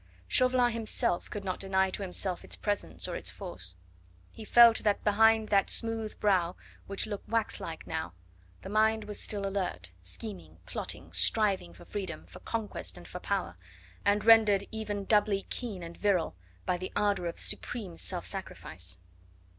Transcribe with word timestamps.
Chauvelin 0.27 0.71
himself 0.71 1.29
could 1.29 1.43
not 1.43 1.59
deny 1.59 1.91
to 1.91 2.01
himself 2.01 2.43
its 2.43 2.55
presence 2.55 3.07
or 3.07 3.15
its 3.15 3.29
force. 3.29 3.75
He 4.31 4.43
felt 4.43 4.79
that 4.79 5.03
behind 5.03 5.49
that 5.49 5.69
smooth 5.69 6.19
brow, 6.19 6.55
which 6.87 7.05
looked 7.05 7.29
waxlike 7.29 7.85
now, 7.85 8.13
the 8.63 8.69
mind 8.69 9.03
was 9.03 9.19
still 9.21 9.45
alert, 9.45 9.91
scheming, 10.01 10.57
plotting, 10.65 11.13
striving 11.13 11.71
for 11.71 11.85
freedom, 11.85 12.25
for 12.25 12.39
conquest 12.39 12.97
and 12.97 13.07
for 13.07 13.19
power, 13.19 13.57
and 14.03 14.25
rendered 14.25 14.67
even 14.71 15.05
doubly 15.05 15.43
keen 15.51 15.83
and 15.83 15.97
virile 15.97 16.35
by 16.65 16.77
the 16.79 16.91
ardour 16.95 17.27
of 17.27 17.39
supreme 17.39 17.95
self 17.95 18.25
sacrifice. 18.25 18.97